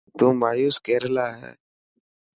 [0.17, 1.51] تو مايوس ڪيريريلا هي.